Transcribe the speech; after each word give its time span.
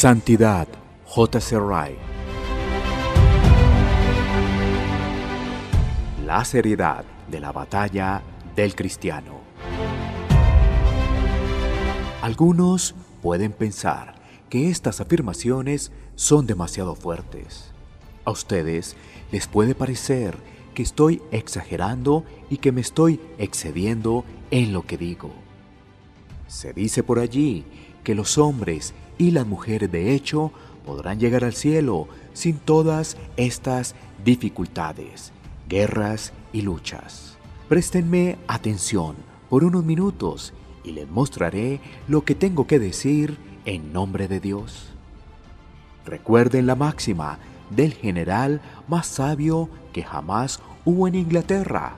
Santidad. 0.00 0.66
Wright. 1.14 1.98
La 6.24 6.42
seriedad 6.46 7.04
de 7.30 7.38
la 7.38 7.52
batalla 7.52 8.22
del 8.56 8.74
cristiano. 8.74 9.40
Algunos 12.22 12.94
pueden 13.20 13.52
pensar 13.52 14.14
que 14.48 14.70
estas 14.70 15.02
afirmaciones 15.02 15.92
son 16.14 16.46
demasiado 16.46 16.94
fuertes. 16.94 17.70
A 18.24 18.30
ustedes 18.30 18.96
les 19.30 19.48
puede 19.48 19.74
parecer 19.74 20.34
que 20.72 20.82
estoy 20.82 21.20
exagerando 21.30 22.24
y 22.48 22.56
que 22.56 22.72
me 22.72 22.80
estoy 22.80 23.20
excediendo 23.36 24.24
en 24.50 24.72
lo 24.72 24.86
que 24.86 24.96
digo. 24.96 25.30
Se 26.48 26.72
dice 26.72 27.02
por 27.02 27.18
allí 27.18 27.66
que 28.02 28.14
los 28.14 28.38
hombres 28.38 28.94
y 29.20 29.32
las 29.32 29.46
mujeres 29.46 29.92
de 29.92 30.14
hecho 30.14 30.50
podrán 30.86 31.20
llegar 31.20 31.44
al 31.44 31.52
cielo 31.52 32.08
sin 32.32 32.56
todas 32.56 33.18
estas 33.36 33.94
dificultades, 34.24 35.34
guerras 35.68 36.32
y 36.54 36.62
luchas. 36.62 37.36
Préstenme 37.68 38.38
atención 38.48 39.16
por 39.50 39.62
unos 39.62 39.84
minutos 39.84 40.54
y 40.84 40.92
les 40.92 41.06
mostraré 41.06 41.80
lo 42.08 42.24
que 42.24 42.34
tengo 42.34 42.66
que 42.66 42.78
decir 42.78 43.36
en 43.66 43.92
nombre 43.92 44.26
de 44.26 44.40
Dios. 44.40 44.88
Recuerden 46.06 46.66
la 46.66 46.74
máxima 46.74 47.38
del 47.68 47.92
general 47.92 48.62
más 48.88 49.06
sabio 49.06 49.68
que 49.92 50.02
jamás 50.02 50.60
hubo 50.86 51.06
en 51.06 51.14
Inglaterra. 51.14 51.96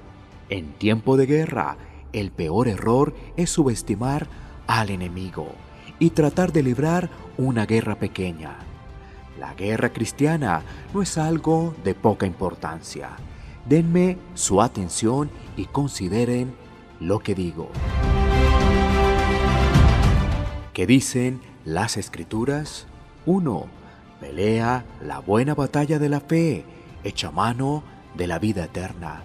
En 0.48 0.72
tiempo 0.72 1.16
de 1.16 1.26
guerra, 1.26 1.76
el 2.12 2.32
peor 2.32 2.66
error 2.66 3.14
es 3.36 3.50
subestimar 3.50 4.26
al 4.66 4.90
enemigo 4.90 5.54
y 6.02 6.10
tratar 6.10 6.52
de 6.52 6.64
librar 6.64 7.10
una 7.38 7.64
guerra 7.64 7.94
pequeña. 7.94 8.56
La 9.38 9.54
guerra 9.54 9.92
cristiana 9.92 10.62
no 10.92 11.00
es 11.00 11.16
algo 11.16 11.76
de 11.84 11.94
poca 11.94 12.26
importancia. 12.26 13.10
Denme 13.68 14.18
su 14.34 14.60
atención 14.60 15.30
y 15.56 15.66
consideren 15.66 16.56
lo 16.98 17.20
que 17.20 17.36
digo. 17.36 17.70
¿Qué 20.72 20.88
dicen 20.88 21.40
las 21.64 21.96
escrituras? 21.96 22.88
1. 23.26 23.66
Pelea 24.18 24.84
la 25.04 25.20
buena 25.20 25.54
batalla 25.54 26.00
de 26.00 26.08
la 26.08 26.18
fe, 26.18 26.64
echa 27.04 27.30
mano 27.30 27.84
de 28.16 28.26
la 28.26 28.40
vida 28.40 28.64
eterna. 28.64 29.22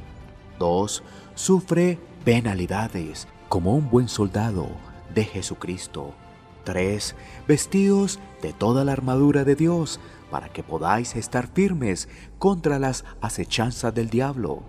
2. 0.59 1.03
Sufre 1.33 1.97
penalidades 2.23 3.27
como 3.49 3.73
un 3.73 3.89
buen 3.89 4.07
soldado 4.07 4.67
de 5.15 5.23
Jesucristo. 5.23 6.13
3. 6.67 7.15
Vestidos 7.47 8.19
de 8.41 8.51
toda 8.51 8.83
la 8.83 8.91
armadura 8.91 9.45
de 9.45 9.55
Dios 9.55 10.01
para 10.29 10.49
que 10.49 10.63
podáis 10.63 11.15
estar 11.15 11.47
firmes 11.47 12.09
contra 12.39 12.77
las 12.77 13.05
acechanzas 13.21 13.95
del 13.95 14.09
diablo. 14.09 14.63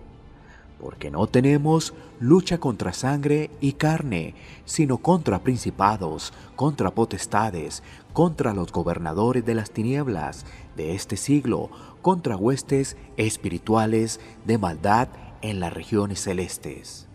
Porque 0.80 1.10
no 1.10 1.26
tenemos 1.26 1.94
lucha 2.20 2.58
contra 2.58 2.92
sangre 2.92 3.50
y 3.60 3.72
carne, 3.72 4.36
sino 4.64 4.98
contra 4.98 5.40
principados, 5.40 6.32
contra 6.54 6.92
potestades, 6.92 7.82
contra 8.12 8.54
los 8.54 8.70
gobernadores 8.70 9.44
de 9.44 9.56
las 9.56 9.72
tinieblas 9.72 10.46
de 10.76 10.94
este 10.94 11.16
siglo, 11.16 11.68
contra 12.00 12.36
huestes 12.36 12.96
espirituales 13.16 14.20
de 14.46 14.56
maldad 14.56 15.08
en 15.42 15.58
las 15.58 15.72
regiones 15.72 16.20
celestes. 16.20 17.08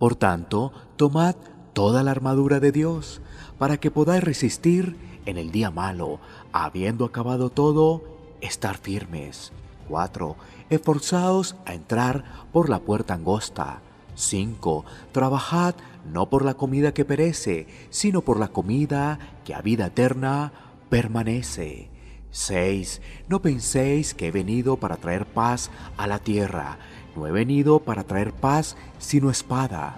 Por 0.00 0.16
tanto, 0.16 0.72
tomad 0.96 1.36
toda 1.74 2.02
la 2.02 2.10
armadura 2.10 2.58
de 2.58 2.72
Dios, 2.72 3.20
para 3.58 3.78
que 3.78 3.90
podáis 3.90 4.22
resistir 4.22 4.96
en 5.26 5.38
el 5.38 5.50
día 5.50 5.70
malo, 5.70 6.20
habiendo 6.52 7.04
acabado 7.04 7.50
todo, 7.50 8.04
estar 8.40 8.78
firmes. 8.78 9.52
4. 9.88 10.36
Esforzaos 10.70 11.56
a 11.64 11.74
entrar 11.74 12.24
por 12.52 12.68
la 12.68 12.80
puerta 12.80 13.14
angosta. 13.14 13.80
5. 14.14 14.84
Trabajad 15.12 15.74
no 16.10 16.28
por 16.30 16.44
la 16.44 16.54
comida 16.54 16.92
que 16.92 17.04
perece, 17.04 17.66
sino 17.90 18.22
por 18.22 18.38
la 18.38 18.48
comida 18.48 19.18
que 19.44 19.54
a 19.54 19.60
vida 19.60 19.86
eterna 19.86 20.52
permanece. 20.88 21.90
6. 22.30 23.00
No 23.28 23.40
penséis 23.40 24.14
que 24.14 24.28
he 24.28 24.30
venido 24.30 24.76
para 24.76 24.96
traer 24.96 25.26
paz 25.26 25.70
a 25.96 26.06
la 26.06 26.18
tierra. 26.18 26.78
No 27.14 27.26
he 27.26 27.32
venido 27.32 27.80
para 27.80 28.04
traer 28.04 28.32
paz, 28.32 28.76
sino 28.98 29.30
espada. 29.30 29.96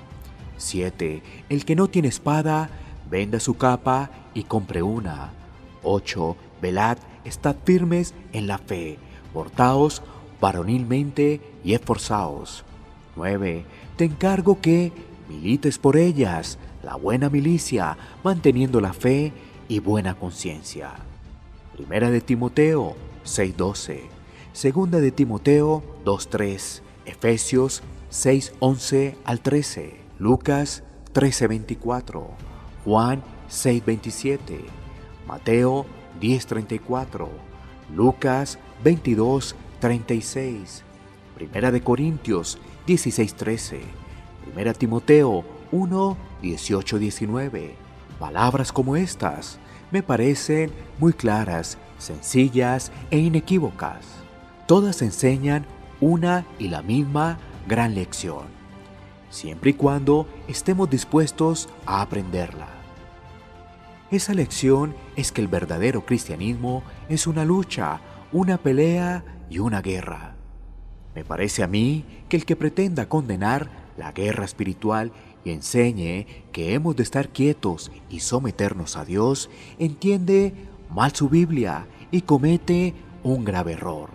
7. 0.57 1.23
El 1.49 1.65
que 1.65 1.77
no 1.77 1.89
tiene 1.89 2.09
espada, 2.09 2.71
venda 3.11 3.41
su 3.41 3.57
capa 3.57 4.11
y 4.35 4.45
compre 4.45 4.83
una. 4.83 5.33
8. 5.83 6.37
Velad, 6.61 6.99
estad 7.25 7.57
firmes 7.65 8.15
en 8.33 8.47
la 8.47 8.59
fe, 8.59 8.99
portaos 9.33 10.03
varonilmente 10.41 11.41
y 11.65 11.75
esforzaos. 11.75 12.65
9. 13.17 13.65
Te 13.97 14.05
encargo 14.05 14.61
que 14.61 14.93
milites 15.29 15.79
por 15.79 15.97
ellas, 15.97 16.59
la 16.83 16.97
buena 16.97 17.29
milicia, 17.29 17.97
manteniendo 18.23 18.81
la 18.81 18.93
fe 18.93 19.33
y 19.69 19.81
buena 19.81 20.15
conciencia. 20.15 20.93
Primera 21.75 22.11
de 22.11 22.21
Timoteo 22.21 22.97
6:12. 23.25 24.03
Segunda 24.53 25.01
de 25.01 25.11
Timoteo 25.13 25.83
2:3. 26.05 26.83
Efesios 27.05 27.83
6:11 28.11 29.17
al 29.25 29.41
13. 29.41 30.01
Lucas 30.19 30.83
13:24, 31.13 32.29
Juan 32.89 33.23
6:27, 33.51 34.65
Mateo 35.27 35.85
10:34, 36.21 37.29
Lucas 37.95 38.59
22:36, 38.83 40.85
Primera 41.35 41.71
de 41.71 41.83
Corintios 41.83 42.59
16:13, 42.87 43.81
Primera 44.43 44.73
Timoteo 44.73 45.45
1, 45.71 46.17
19. 46.41 47.75
Palabras 48.19 48.73
como 48.73 48.97
estas 48.97 49.59
me 49.91 50.03
parecen 50.03 50.73
muy 50.99 51.13
claras, 51.13 51.77
sencillas 51.99 52.91
e 53.11 53.19
inequívocas. 53.19 54.07
Todas 54.67 55.03
enseñan 55.03 55.67
una 56.01 56.47
y 56.59 56.69
la 56.69 56.81
misma 56.81 57.39
gran 57.67 57.95
lección 57.95 58.57
siempre 59.31 59.71
y 59.71 59.75
cuando 59.75 60.27
estemos 60.47 60.89
dispuestos 60.89 61.69
a 61.87 62.01
aprenderla. 62.01 62.78
Esa 64.11 64.33
lección 64.33 64.95
es 65.17 65.33
que 65.33 65.43
el 65.43 65.49
verdadero 65.49 66.07
cristianismo 66.07 66.83
es 67.11 67.27
una 67.27 67.45
lucha, 67.45 68.01
una 68.33 68.57
pelea 68.57 69.23
y 69.51 69.59
una 69.59 69.83
guerra. 69.83 70.35
Me 71.15 71.25
parece 71.25 71.63
a 71.63 71.67
mí 71.67 72.05
que 72.31 72.39
el 72.39 72.47
que 72.47 72.57
pretenda 72.57 73.09
condenar 73.09 73.69
la 73.99 74.13
guerra 74.13 74.47
espiritual 74.47 75.13
y 75.45 75.51
enseñe 75.51 76.27
que 76.53 76.73
hemos 76.73 76.97
de 76.97 77.03
estar 77.03 77.29
quietos 77.29 77.93
y 78.09 78.21
someternos 78.21 78.97
a 78.97 79.05
Dios, 79.05 79.51
entiende 79.79 80.55
mal 80.89 81.15
su 81.15 81.29
Biblia 81.29 81.87
y 82.11 82.23
comete 82.23 82.95
un 83.23 83.45
grave 83.45 83.73
error. 83.73 84.09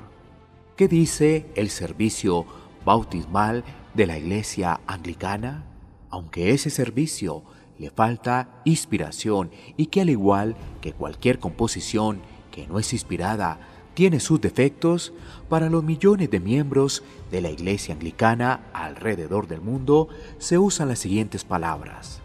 ¿Qué 0.76 0.88
dice 0.88 1.46
el 1.54 1.70
servicio 1.70 2.48
bautismal 2.84 3.64
de 3.94 4.08
la 4.08 4.18
iglesia 4.18 4.82
anglicana, 4.88 5.66
aunque 6.10 6.52
ese 6.52 6.72
servicio 6.72 7.44
le 7.78 7.90
falta 7.90 8.62
inspiración 8.66 9.52
y 9.78 9.88
que 9.88 10.02
al 10.02 10.10
igual 10.10 10.56
que 10.82 10.94
cualquier 10.94 11.40
composición 11.40 12.22
que 12.52 12.68
no 12.68 12.80
es 12.80 12.94
inspirada 12.94 13.60
tiene 13.94 14.20
sus 14.20 14.42
defectos, 14.42 15.14
para 15.50 15.70
los 15.70 15.84
millones 15.84 16.32
de 16.32 16.40
miembros 16.40 17.04
de 17.32 17.42
la 17.42 17.50
iglesia 17.50 17.94
anglicana 17.94 18.62
alrededor 18.74 19.48
del 19.48 19.62
mundo 19.62 20.08
se 20.40 20.58
usan 20.58 20.88
las 20.88 21.00
siguientes 21.00 21.44
palabras. 21.44 22.22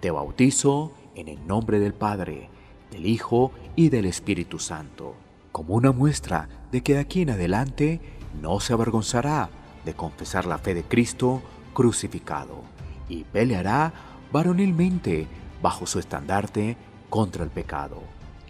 Te 0.00 0.10
bautizo 0.10 0.92
en 1.14 1.28
el 1.28 1.46
nombre 1.46 1.80
del 1.80 1.92
Padre, 1.92 2.48
del 2.90 3.06
Hijo 3.06 3.52
y 3.74 3.90
del 3.90 4.06
Espíritu 4.06 4.58
Santo, 4.58 5.14
como 5.52 5.74
una 5.74 5.92
muestra 5.92 6.48
de 6.72 6.82
que 6.82 6.94
de 6.94 7.00
aquí 7.00 7.22
en 7.22 7.30
adelante 7.30 8.00
no 8.40 8.60
se 8.60 8.72
avergonzará 8.72 9.50
de 9.84 9.94
confesar 9.94 10.46
la 10.46 10.58
fe 10.58 10.74
de 10.74 10.82
Cristo 10.82 11.42
crucificado 11.74 12.62
y 13.08 13.24
peleará 13.24 13.92
varonilmente 14.32 15.26
bajo 15.62 15.86
su 15.86 15.98
estandarte 15.98 16.76
contra 17.10 17.44
el 17.44 17.50
pecado, 17.50 18.02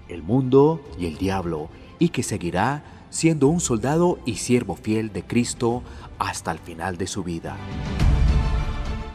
el 0.09 0.23
mundo 0.23 0.81
y 0.99 1.07
el 1.07 1.19
diablo, 1.19 1.69
y 1.99 2.11
que 2.11 2.23
seguirá 2.23 2.83
siendo 3.11 3.49
un 3.49 3.61
soldado 3.61 4.19
y 4.25 4.35
siervo 4.37 4.77
fiel 4.77 5.13
de 5.13 5.23
Cristo 5.23 5.83
hasta 6.19 6.53
el 6.53 6.59
final 6.59 6.97
de 6.99 7.07
su 7.07 7.23
vida. 7.23 7.57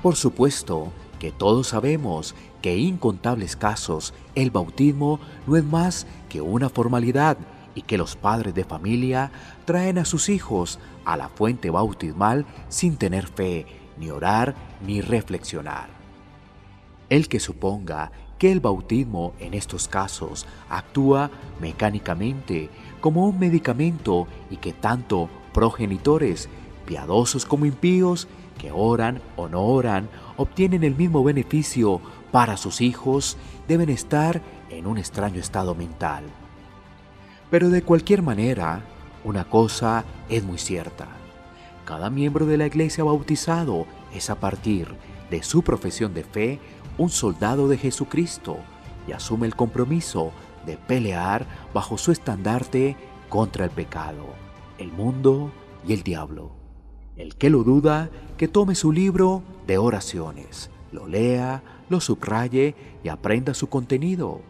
Por 0.01 0.15
supuesto 0.15 0.91
que 1.19 1.31
todos 1.31 1.67
sabemos 1.67 2.33
que 2.61 2.73
en 2.73 2.79
incontables 2.79 3.55
casos 3.55 4.13
el 4.33 4.49
bautismo 4.49 5.19
no 5.45 5.55
es 5.55 5.63
más 5.63 6.07
que 6.29 6.41
una 6.41 6.69
formalidad 6.69 7.37
y 7.75 7.83
que 7.83 7.97
los 7.97 8.15
padres 8.15 8.55
de 8.55 8.63
familia 8.63 9.31
traen 9.65 9.99
a 9.99 10.05
sus 10.05 10.29
hijos 10.29 10.79
a 11.05 11.17
la 11.17 11.29
fuente 11.29 11.69
bautismal 11.69 12.45
sin 12.69 12.97
tener 12.97 13.27
fe, 13.27 13.67
ni 13.99 14.09
orar, 14.09 14.55
ni 14.85 15.01
reflexionar. 15.01 16.00
El 17.11 17.27
que 17.27 17.41
suponga 17.41 18.09
que 18.39 18.53
el 18.53 18.61
bautismo 18.61 19.33
en 19.41 19.53
estos 19.53 19.89
casos 19.89 20.47
actúa 20.69 21.29
mecánicamente 21.59 22.69
como 23.01 23.27
un 23.27 23.37
medicamento 23.37 24.29
y 24.49 24.55
que 24.55 24.71
tanto 24.71 25.29
progenitores, 25.53 26.47
piadosos 26.85 27.45
como 27.45 27.65
impíos, 27.65 28.29
que 28.57 28.71
oran 28.71 29.21
o 29.35 29.49
no 29.49 29.61
oran, 29.61 30.07
obtienen 30.37 30.85
el 30.85 30.95
mismo 30.95 31.21
beneficio 31.21 31.99
para 32.31 32.55
sus 32.55 32.79
hijos, 32.79 33.35
deben 33.67 33.89
estar 33.89 34.41
en 34.69 34.87
un 34.87 34.97
extraño 34.97 35.41
estado 35.41 35.75
mental. 35.75 36.23
Pero 37.49 37.69
de 37.69 37.81
cualquier 37.81 38.21
manera, 38.21 38.85
una 39.25 39.43
cosa 39.43 40.05
es 40.29 40.45
muy 40.45 40.59
cierta. 40.59 41.09
Cada 41.83 42.09
miembro 42.09 42.45
de 42.45 42.57
la 42.57 42.67
iglesia 42.67 43.03
bautizado 43.03 43.85
es 44.15 44.29
a 44.29 44.35
partir 44.39 44.95
de 45.29 45.41
su 45.43 45.63
profesión 45.63 46.13
de 46.13 46.23
fe 46.23 46.59
un 47.01 47.09
soldado 47.09 47.67
de 47.67 47.79
Jesucristo 47.79 48.57
y 49.07 49.11
asume 49.11 49.47
el 49.47 49.55
compromiso 49.55 50.31
de 50.67 50.77
pelear 50.77 51.47
bajo 51.73 51.97
su 51.97 52.11
estandarte 52.11 52.95
contra 53.27 53.65
el 53.65 53.71
pecado, 53.71 54.27
el 54.77 54.91
mundo 54.91 55.51
y 55.87 55.93
el 55.93 56.03
diablo. 56.03 56.51
El 57.17 57.35
que 57.35 57.49
lo 57.49 57.63
duda, 57.63 58.11
que 58.37 58.47
tome 58.47 58.75
su 58.75 58.91
libro 58.91 59.41
de 59.65 59.79
oraciones, 59.79 60.69
lo 60.91 61.07
lea, 61.07 61.63
lo 61.89 61.99
subraye 62.01 62.75
y 63.03 63.09
aprenda 63.09 63.55
su 63.55 63.67
contenido. 63.67 64.41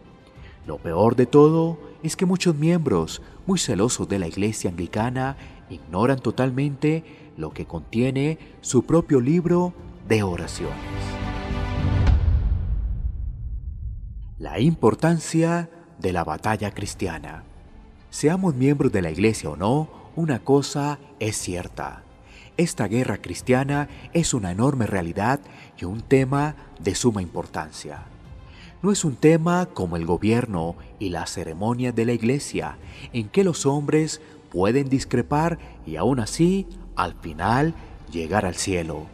Lo 0.66 0.76
peor 0.76 1.16
de 1.16 1.24
todo 1.24 1.78
es 2.02 2.16
que 2.16 2.26
muchos 2.26 2.54
miembros, 2.54 3.22
muy 3.46 3.58
celosos 3.58 4.10
de 4.10 4.18
la 4.18 4.28
iglesia 4.28 4.68
anglicana, 4.68 5.38
ignoran 5.70 6.18
totalmente 6.18 7.32
lo 7.38 7.50
que 7.50 7.64
contiene 7.64 8.38
su 8.60 8.82
propio 8.82 9.22
libro 9.22 9.72
de 10.06 10.22
oraciones. 10.22 11.21
La 14.52 14.60
importancia 14.60 15.70
de 15.98 16.12
la 16.12 16.24
batalla 16.24 16.72
cristiana. 16.72 17.42
Seamos 18.10 18.54
miembros 18.54 18.92
de 18.92 19.00
la 19.00 19.10
iglesia 19.10 19.48
o 19.48 19.56
no, 19.56 19.88
una 20.14 20.40
cosa 20.40 20.98
es 21.20 21.38
cierta. 21.38 22.02
Esta 22.58 22.86
guerra 22.86 23.16
cristiana 23.22 23.88
es 24.12 24.34
una 24.34 24.50
enorme 24.50 24.86
realidad 24.86 25.40
y 25.78 25.86
un 25.86 26.02
tema 26.02 26.54
de 26.78 26.94
suma 26.94 27.22
importancia. 27.22 28.02
No 28.82 28.92
es 28.92 29.06
un 29.06 29.16
tema 29.16 29.70
como 29.72 29.96
el 29.96 30.04
gobierno 30.04 30.76
y 30.98 31.08
las 31.08 31.32
ceremonias 31.32 31.94
de 31.94 32.04
la 32.04 32.12
iglesia, 32.12 32.76
en 33.14 33.30
que 33.30 33.44
los 33.44 33.64
hombres 33.64 34.20
pueden 34.50 34.90
discrepar 34.90 35.58
y 35.86 35.96
aún 35.96 36.20
así, 36.20 36.66
al 36.94 37.14
final, 37.14 37.72
llegar 38.12 38.44
al 38.44 38.56
cielo. 38.56 39.06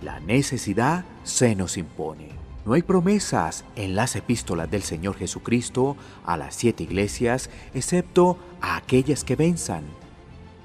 La 0.00 0.20
necesidad 0.20 1.04
se 1.24 1.56
nos 1.56 1.76
impone. 1.76 2.45
No 2.66 2.72
hay 2.72 2.82
promesas 2.82 3.64
en 3.76 3.94
las 3.94 4.16
epístolas 4.16 4.68
del 4.68 4.82
Señor 4.82 5.16
Jesucristo 5.16 5.96
a 6.24 6.36
las 6.36 6.56
siete 6.56 6.82
iglesias, 6.82 7.48
excepto 7.74 8.38
a 8.60 8.76
aquellas 8.76 9.22
que 9.22 9.36
venzan. 9.36 9.84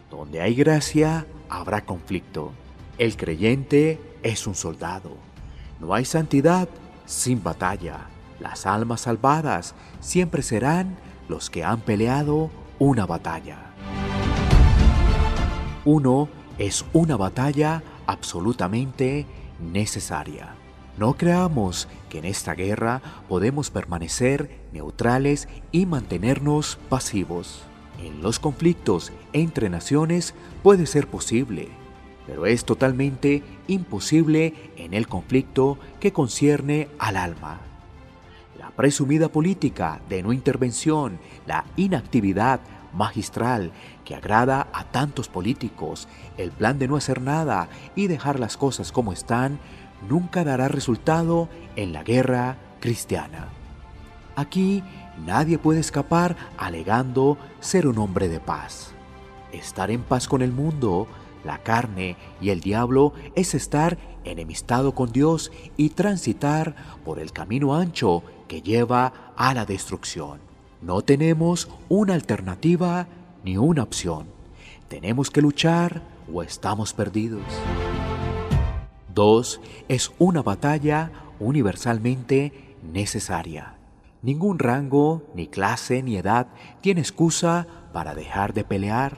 Donde 0.10 0.42
hay 0.42 0.56
gracia, 0.56 1.28
habrá 1.48 1.86
conflicto. 1.86 2.54
El 2.98 3.16
creyente 3.18 4.02
es 4.24 4.48
un 4.48 4.56
soldado. 4.56 5.16
No 5.80 5.94
hay 5.94 6.06
santidad 6.06 6.68
sin 7.06 7.44
batalla. 7.44 8.08
Las 8.40 8.66
almas 8.66 9.02
salvadas 9.02 9.76
siempre 10.00 10.42
serán 10.42 10.98
los 11.30 11.52
que 11.52 11.64
han 11.64 11.82
peleado 11.82 12.50
una 12.80 13.06
batalla. 13.06 13.60
Uno 15.86 16.30
es 16.58 16.84
una 16.94 17.16
batalla 17.16 17.84
absolutamente 18.08 19.28
necesaria. 19.60 20.56
No 20.98 21.14
creamos 21.14 21.88
que 22.10 22.20
en 22.20 22.26
esta 22.26 22.54
guerra 22.54 23.02
podemos 23.30 23.70
permanecer 23.70 24.60
neutrales 24.74 25.48
y 25.72 25.86
mantenernos 25.86 26.78
pasivos. 26.90 27.64
En 28.00 28.22
los 28.22 28.40
conflictos 28.40 29.12
entre 29.34 29.70
naciones 29.70 30.34
puede 30.64 30.86
ser 30.86 31.08
posible, 31.08 31.70
pero 32.28 32.46
es 32.46 32.66
totalmente 32.66 33.44
imposible 33.68 34.54
en 34.76 34.94
el 34.94 35.08
conflicto 35.08 35.78
que 36.00 36.12
concierne 36.12 36.90
al 37.00 37.18
alma. 37.18 37.62
La 38.60 38.70
presumida 38.72 39.30
política 39.30 40.02
de 40.10 40.22
no 40.24 40.34
intervención, 40.34 41.20
la 41.48 41.66
inactividad 41.78 42.60
magistral 42.94 43.72
que 44.04 44.16
agrada 44.16 44.68
a 44.74 44.84
tantos 44.84 45.30
políticos, 45.30 46.08
el 46.38 46.52
plan 46.52 46.78
de 46.78 46.88
no 46.88 46.98
hacer 46.98 47.22
nada 47.22 47.70
y 47.96 48.08
dejar 48.08 48.40
las 48.40 48.58
cosas 48.58 48.92
como 48.92 49.14
están, 49.14 49.60
nunca 50.08 50.44
dará 50.44 50.68
resultado 50.68 51.50
en 51.76 51.94
la 51.94 52.04
guerra 52.04 52.58
cristiana. 52.80 53.50
Aquí 54.36 54.84
nadie 55.26 55.58
puede 55.58 55.80
escapar 55.80 56.36
alegando 56.58 57.38
ser 57.60 57.88
un 57.88 57.98
hombre 57.98 58.30
de 58.30 58.40
paz. 58.40 58.94
Estar 59.52 59.92
en 59.92 60.02
paz 60.02 60.28
con 60.28 60.42
el 60.42 60.52
mundo, 60.52 61.08
la 61.44 61.58
carne 61.60 62.16
y 62.40 62.50
el 62.50 62.62
diablo 62.62 63.14
es 63.36 63.54
estar 63.54 63.98
enemistado 64.24 64.94
con 64.94 65.12
Dios 65.12 65.52
y 65.78 65.90
transitar 65.90 66.76
por 67.04 67.20
el 67.20 67.32
camino 67.32 67.76
ancho 67.76 68.24
que 68.48 68.62
lleva 68.62 69.34
a 69.36 69.54
la 69.54 69.66
destrucción. 69.66 70.40
No 70.82 71.02
tenemos 71.02 71.70
una 71.90 72.14
alternativa 72.14 73.08
ni 73.44 73.58
una 73.58 73.84
opción. 73.84 74.28
Tenemos 74.88 75.30
que 75.30 75.42
luchar 75.42 76.02
o 76.32 76.44
estamos 76.44 76.94
perdidos. 76.94 77.44
Dos, 79.14 79.60
es 79.90 80.12
una 80.20 80.42
batalla 80.42 81.12
universalmente 81.40 82.76
necesaria. 82.94 83.76
Ningún 84.22 84.58
rango, 84.58 85.24
ni 85.36 85.48
clase, 85.48 86.02
ni 86.02 86.16
edad 86.16 86.48
tiene 86.80 87.02
excusa 87.02 87.68
para 87.92 88.16
dejar 88.16 88.54
de 88.54 88.64
pelear. 88.64 89.18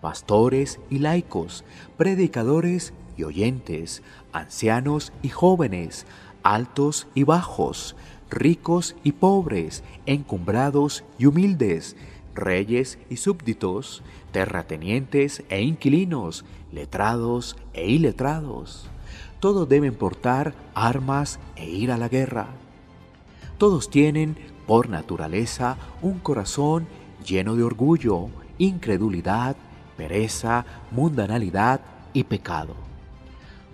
Pastores 0.00 0.80
y 0.88 1.00
laicos, 1.00 1.64
predicadores 1.96 2.94
y 3.16 3.24
oyentes, 3.24 4.02
ancianos 4.32 5.12
y 5.22 5.28
jóvenes, 5.28 6.06
altos 6.42 7.08
y 7.14 7.24
bajos, 7.24 7.96
ricos 8.30 8.96
y 9.02 9.12
pobres, 9.12 9.82
encumbrados 10.06 11.04
y 11.18 11.26
humildes, 11.26 11.96
reyes 12.34 12.98
y 13.10 13.16
súbditos, 13.16 14.02
terratenientes 14.32 15.42
e 15.50 15.60
inquilinos, 15.60 16.44
letrados 16.72 17.56
e 17.74 17.90
iletrados. 17.90 18.88
Todos 19.40 19.68
deben 19.68 19.94
portar 19.94 20.54
armas 20.74 21.38
e 21.54 21.68
ir 21.68 21.92
a 21.92 21.96
la 21.96 22.08
guerra. 22.08 22.48
Todos 23.56 23.90
tienen, 23.90 24.36
por 24.66 24.88
naturaleza, 24.88 25.76
un 26.02 26.18
corazón 26.18 26.86
lleno 27.24 27.54
de 27.54 27.62
orgullo, 27.62 28.28
incredulidad, 28.58 29.56
pereza, 29.96 30.64
mundanalidad 30.90 31.80
y 32.12 32.24
pecado. 32.24 32.74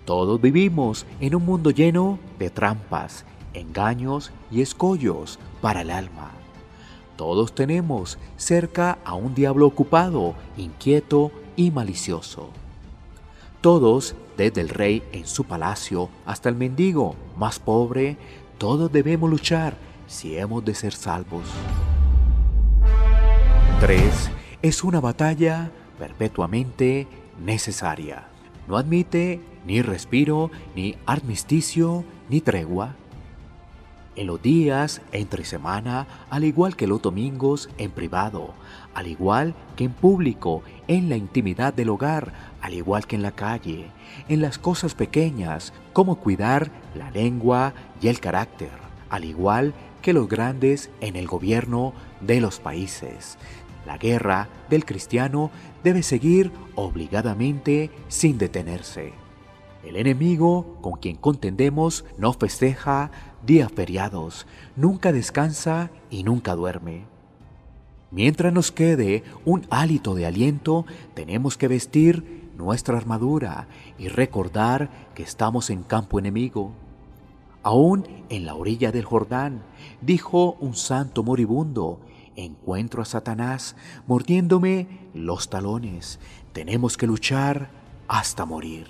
Todos 0.05 0.39
vivimos 0.39 1.05
en 1.19 1.35
un 1.35 1.45
mundo 1.45 1.71
lleno 1.71 2.19
de 2.37 2.51
trampas, 2.51 3.25
engaños 3.53 4.31
y 4.51 4.61
escollos 4.61 5.39
para 5.61 5.81
el 5.81 5.89
alma. 5.89 6.31
Todos 7.15 7.55
tenemos 7.55 8.19
cerca 8.37 8.99
a 9.03 9.15
un 9.15 9.33
diablo 9.33 9.65
ocupado, 9.65 10.35
inquieto 10.57 11.31
y 11.55 11.71
malicioso. 11.71 12.49
Todos, 13.61 14.15
desde 14.37 14.61
el 14.61 14.69
rey 14.69 15.03
en 15.11 15.25
su 15.25 15.43
palacio 15.43 16.09
hasta 16.25 16.49
el 16.49 16.55
mendigo 16.55 17.15
más 17.37 17.59
pobre, 17.59 18.17
todos 18.57 18.91
debemos 18.91 19.29
luchar 19.29 19.75
si 20.07 20.37
hemos 20.37 20.63
de 20.63 20.75
ser 20.75 20.93
salvos. 20.93 21.43
3. 23.79 24.31
Es 24.61 24.83
una 24.83 24.99
batalla 24.99 25.71
perpetuamente 25.99 27.07
necesaria. 27.43 28.27
No 28.67 28.77
admite 28.77 29.41
ni 29.65 29.81
respiro, 29.81 30.51
ni 30.75 30.95
armisticio, 31.05 32.03
ni 32.29 32.41
tregua. 32.41 32.95
En 34.15 34.27
los 34.27 34.41
días 34.41 35.01
entre 35.11 35.43
semana, 35.43 36.07
al 36.29 36.45
igual 36.45 36.75
que 36.75 36.87
los 36.87 37.01
domingos 37.01 37.69
en 37.77 37.91
privado, 37.91 38.53
al 38.95 39.07
igual 39.07 39.53
que 39.75 39.83
en 39.83 39.91
público, 39.91 40.63
en 40.87 41.09
la 41.09 41.17
intimidad 41.17 41.73
del 41.73 41.89
hogar, 41.89 42.33
al 42.61 42.73
igual 42.73 43.05
que 43.05 43.17
en 43.17 43.21
la 43.21 43.33
calle, 43.33 43.91
en 44.27 44.41
las 44.41 44.57
cosas 44.57 44.95
pequeñas, 44.95 45.73
como 45.93 46.15
cuidar 46.15 46.71
la 46.95 47.11
lengua 47.11 47.73
y 48.01 48.07
el 48.07 48.19
carácter, 48.19 48.71
al 49.09 49.25
igual 49.25 49.73
que 50.01 50.13
los 50.13 50.27
grandes 50.27 50.89
en 51.01 51.15
el 51.15 51.27
gobierno 51.27 51.93
de 52.21 52.39
los 52.39 52.59
países. 52.59 53.37
La 53.85 53.97
guerra 53.97 54.47
del 54.69 54.85
cristiano 54.85 55.51
debe 55.83 56.01
seguir 56.01 56.51
obligadamente 56.75 57.91
sin 58.07 58.37
detenerse. 58.37 59.13
El 59.83 59.97
enemigo 59.97 60.77
con 60.81 60.93
quien 60.93 61.17
contendemos 61.17 62.05
no 62.17 62.33
festeja 62.33 63.11
días 63.45 63.71
feriados, 63.71 64.47
nunca 64.75 65.11
descansa 65.11 65.91
y 66.09 66.23
nunca 66.23 66.55
duerme. 66.55 67.14
Mientras 68.11 68.53
nos 68.53 68.71
quede 68.71 69.23
un 69.45 69.65
hálito 69.69 70.15
de 70.15 70.25
aliento, 70.25 70.85
tenemos 71.13 71.57
que 71.57 71.67
vestir 71.67 72.51
nuestra 72.57 72.97
armadura 72.97 73.67
y 73.97 74.07
recordar 74.07 74.89
que 75.13 75.23
estamos 75.23 75.69
en 75.69 75.83
campo 75.83 76.19
enemigo. 76.19 76.71
Aún 77.63 78.07
en 78.29 78.45
la 78.45 78.55
orilla 78.55 78.91
del 78.91 79.05
Jordán, 79.05 79.63
dijo 80.01 80.55
un 80.59 80.75
santo 80.75 81.23
moribundo, 81.23 81.99
encuentro 82.35 83.01
a 83.01 83.05
Satanás 83.05 83.75
mordiéndome 84.07 84.87
los 85.13 85.49
talones. 85.49 86.19
Tenemos 86.53 86.97
que 86.97 87.07
luchar 87.07 87.69
hasta 88.07 88.45
morir. 88.45 88.87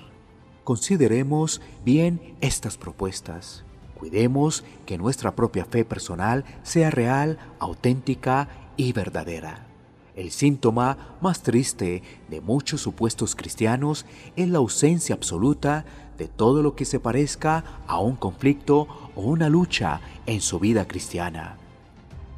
Consideremos 0.64 1.62
bien 1.86 2.36
estas 2.42 2.78
propuestas. 2.78 3.64
Cuidemos 3.98 4.66
que 4.86 4.98
nuestra 4.98 5.36
propia 5.36 5.64
fe 5.64 5.86
personal 5.86 6.44
sea 6.64 6.92
real, 6.92 7.38
auténtica 7.60 8.50
y 8.78 8.94
verdadera. 8.94 9.68
El 10.16 10.32
síntoma 10.32 11.18
más 11.20 11.42
triste 11.42 12.02
de 12.30 12.40
muchos 12.40 12.82
supuestos 12.82 13.36
cristianos 13.36 14.06
es 14.36 14.48
la 14.48 14.60
ausencia 14.60 15.14
absoluta 15.14 15.86
de 16.18 16.30
todo 16.30 16.64
lo 16.64 16.76
que 16.76 16.86
se 16.86 17.02
parezca 17.02 17.82
a 17.86 18.00
un 18.00 18.16
conflicto 18.16 18.88
o 19.16 19.22
una 19.22 19.50
lucha 19.50 20.00
en 20.26 20.40
su 20.40 20.60
vida 20.60 20.88
cristiana. 20.88 21.58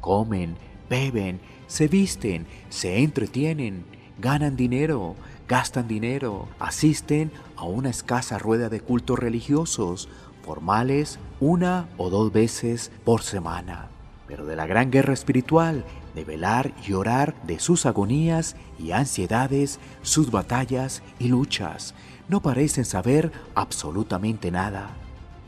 Comen, 0.00 0.56
beben, 0.90 1.40
se 1.68 1.86
visten, 1.86 2.46
se 2.68 2.98
entretienen, 2.98 3.84
ganan 4.18 4.56
dinero, 4.56 5.14
gastan 5.46 5.86
dinero, 5.86 6.48
asisten 6.58 7.30
a 7.56 7.64
una 7.64 7.90
escasa 7.90 8.38
rueda 8.38 8.68
de 8.68 8.80
cultos 8.80 9.18
religiosos, 9.18 10.08
formales, 10.42 11.20
una 11.40 11.88
o 11.96 12.10
dos 12.10 12.32
veces 12.32 12.90
por 13.04 13.22
semana. 13.22 13.88
Pero 14.28 14.44
de 14.44 14.54
la 14.54 14.66
gran 14.66 14.90
guerra 14.90 15.14
espiritual, 15.14 15.84
de 16.14 16.24
velar 16.24 16.72
y 16.86 16.92
orar 16.92 17.34
de 17.44 17.58
sus 17.58 17.86
agonías 17.86 18.54
y 18.78 18.92
ansiedades, 18.92 19.80
sus 20.02 20.30
batallas 20.30 21.02
y 21.18 21.28
luchas, 21.28 21.94
no 22.28 22.42
parecen 22.42 22.84
saber 22.84 23.32
absolutamente 23.54 24.50
nada. 24.50 24.90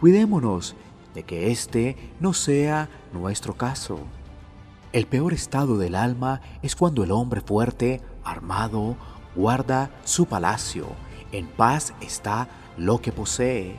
Cuidémonos 0.00 0.74
de 1.14 1.24
que 1.24 1.50
este 1.50 1.96
no 2.20 2.32
sea 2.32 2.88
nuestro 3.12 3.54
caso. 3.54 4.00
El 4.92 5.06
peor 5.06 5.34
estado 5.34 5.76
del 5.76 5.94
alma 5.94 6.40
es 6.62 6.74
cuando 6.74 7.04
el 7.04 7.12
hombre 7.12 7.42
fuerte, 7.42 8.00
armado, 8.24 8.96
guarda 9.36 9.90
su 10.04 10.26
palacio, 10.26 10.86
en 11.32 11.46
paz 11.46 11.94
está 12.00 12.48
lo 12.76 13.00
que 13.00 13.12
posee, 13.12 13.76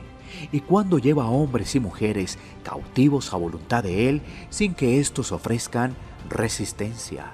y 0.50 0.60
cuando 0.60 0.98
lleva 0.98 1.24
a 1.24 1.28
hombres 1.28 1.74
y 1.74 1.80
mujeres 1.80 2.38
cautivos 2.62 3.32
a 3.32 3.36
voluntad 3.36 3.82
de 3.82 4.08
él 4.08 4.22
sin 4.50 4.74
que 4.74 5.00
éstos 5.00 5.32
ofrezcan 5.32 5.96
resistencia. 6.28 7.32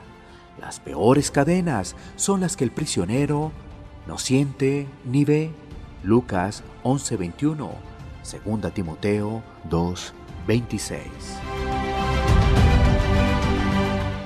Las 0.60 0.80
peores 0.80 1.30
cadenas 1.30 1.94
son 2.16 2.40
las 2.40 2.56
que 2.56 2.64
el 2.64 2.72
prisionero 2.72 3.52
no 4.06 4.18
siente 4.18 4.88
ni 5.04 5.24
ve. 5.24 5.50
Lucas 6.02 6.62
11:21, 6.84 7.70
2 8.22 8.72
Timoteo 8.74 9.42
2:26. 9.68 10.98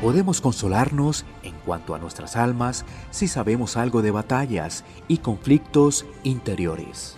Podemos 0.03 0.41
consolarnos 0.41 1.25
en 1.45 1.55
cuanto 1.65 1.95
a 1.95 1.99
nuestras 1.99 2.35
almas 2.35 2.85
si 3.13 3.29
sabemos 3.29 3.77
algo 3.77 4.03
de 4.03 4.11
batallas 4.11 4.85
y 5.07 5.19
conflictos 5.19 6.07
interiores. 6.25 7.17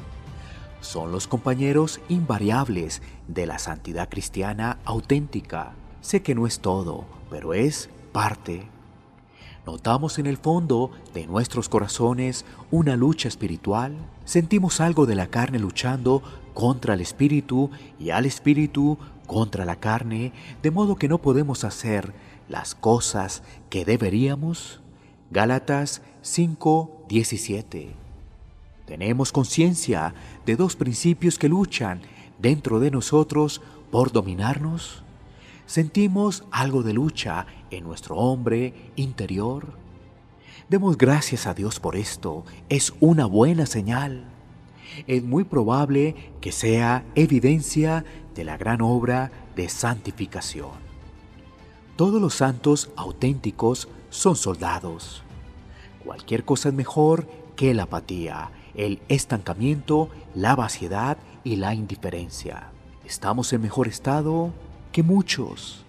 Son 0.84 1.12
los 1.12 1.26
compañeros 1.26 2.02
invariables 2.10 3.00
de 3.26 3.46
la 3.46 3.58
santidad 3.58 4.10
cristiana 4.10 4.78
auténtica. 4.84 5.72
Sé 6.02 6.22
que 6.22 6.34
no 6.34 6.46
es 6.46 6.60
todo, 6.60 7.06
pero 7.30 7.54
es 7.54 7.88
parte. 8.12 8.68
¿Notamos 9.64 10.18
en 10.18 10.26
el 10.26 10.36
fondo 10.36 10.90
de 11.14 11.26
nuestros 11.26 11.70
corazones 11.70 12.44
una 12.70 12.96
lucha 12.96 13.28
espiritual? 13.28 13.96
¿Sentimos 14.26 14.82
algo 14.82 15.06
de 15.06 15.14
la 15.14 15.28
carne 15.28 15.58
luchando 15.58 16.22
contra 16.52 16.92
el 16.92 17.00
espíritu 17.00 17.70
y 17.98 18.10
al 18.10 18.26
espíritu 18.26 18.98
contra 19.26 19.64
la 19.64 19.76
carne, 19.76 20.34
de 20.62 20.70
modo 20.70 20.96
que 20.96 21.08
no 21.08 21.16
podemos 21.16 21.64
hacer 21.64 22.12
las 22.46 22.74
cosas 22.74 23.42
que 23.70 23.86
deberíamos? 23.86 24.82
Gálatas 25.30 26.02
5:17. 26.22 28.03
Tenemos 28.86 29.32
conciencia 29.32 30.14
de 30.44 30.56
dos 30.56 30.76
principios 30.76 31.38
que 31.38 31.48
luchan 31.48 32.02
dentro 32.38 32.80
de 32.80 32.90
nosotros 32.90 33.62
por 33.90 34.12
dominarnos. 34.12 35.02
Sentimos 35.66 36.44
algo 36.50 36.82
de 36.82 36.92
lucha 36.92 37.46
en 37.70 37.84
nuestro 37.84 38.16
hombre 38.16 38.74
interior. 38.96 39.78
Demos 40.68 40.98
gracias 40.98 41.46
a 41.46 41.54
Dios 41.54 41.80
por 41.80 41.96
esto. 41.96 42.44
Es 42.68 42.92
una 43.00 43.24
buena 43.24 43.64
señal. 43.64 44.24
Es 45.06 45.22
muy 45.22 45.44
probable 45.44 46.32
que 46.40 46.52
sea 46.52 47.04
evidencia 47.14 48.04
de 48.34 48.44
la 48.44 48.56
gran 48.58 48.82
obra 48.82 49.32
de 49.56 49.68
santificación. 49.68 50.84
Todos 51.96 52.20
los 52.20 52.34
santos 52.34 52.90
auténticos 52.96 53.88
son 54.10 54.36
soldados. 54.36 55.22
Cualquier 56.04 56.44
cosa 56.44 56.68
es 56.68 56.74
mejor 56.74 57.26
que 57.56 57.72
la 57.72 57.84
apatía, 57.84 58.50
el 58.74 59.00
estancamiento, 59.08 60.10
la 60.34 60.56
vaciedad 60.56 61.16
y 61.44 61.56
la 61.56 61.74
indiferencia. 61.74 62.70
Estamos 63.04 63.52
en 63.52 63.62
mejor 63.62 63.88
estado 63.88 64.52
que 64.92 65.02
muchos. 65.02 65.84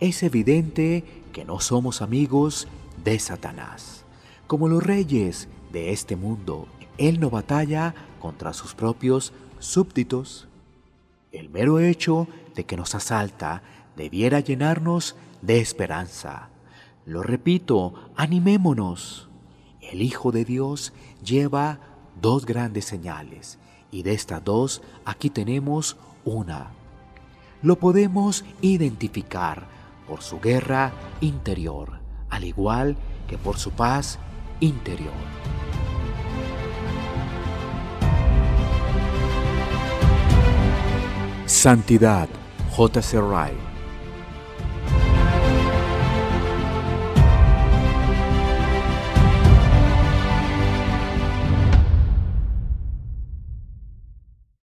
Es 0.00 0.22
evidente 0.22 1.04
que 1.32 1.44
no 1.44 1.60
somos 1.60 2.02
amigos 2.02 2.68
de 3.04 3.18
Satanás. 3.18 4.04
Como 4.46 4.68
los 4.68 4.82
reyes 4.82 5.48
de 5.72 5.92
este 5.92 6.16
mundo, 6.16 6.68
Él 6.96 7.20
no 7.20 7.30
batalla 7.30 7.94
contra 8.20 8.52
sus 8.52 8.74
propios 8.74 9.32
súbditos. 9.58 10.48
El 11.32 11.50
mero 11.50 11.78
hecho 11.78 12.28
de 12.54 12.64
que 12.64 12.76
nos 12.76 12.94
asalta 12.94 13.62
debiera 13.96 14.40
llenarnos 14.40 15.16
de 15.42 15.60
esperanza. 15.60 16.50
Lo 17.04 17.22
repito, 17.22 17.94
animémonos. 18.16 19.28
El 19.80 20.02
Hijo 20.02 20.32
de 20.32 20.44
Dios 20.44 20.92
lleva 21.24 21.80
dos 22.20 22.46
grandes 22.46 22.84
señales 22.84 23.58
y 23.90 24.02
de 24.02 24.12
estas 24.12 24.44
dos 24.44 24.82
aquí 25.04 25.30
tenemos 25.30 25.96
una. 26.24 26.70
Lo 27.62 27.78
podemos 27.78 28.44
identificar 28.60 29.66
por 30.06 30.22
su 30.22 30.40
guerra 30.40 30.92
interior, 31.20 32.00
al 32.30 32.44
igual 32.44 32.96
que 33.26 33.38
por 33.38 33.58
su 33.58 33.70
paz 33.72 34.18
interior. 34.60 35.12
Santidad, 41.46 42.28
J.C. 42.70 43.20
Wright 43.20 43.77